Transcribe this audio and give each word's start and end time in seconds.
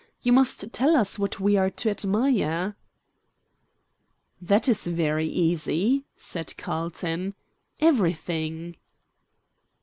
You 0.23 0.31
must 0.33 0.73
tell 0.73 0.95
us 0.95 1.19
what 1.19 1.39
we 1.39 1.57
are 1.57 1.69
to 1.69 1.89
admire." 1.91 2.75
"That 4.41 4.67
is 4.67 4.87
very 4.87 5.27
easy," 5.27 6.05
said 6.15 6.57
Carlton. 6.57 7.35
"Everything." 7.79 8.77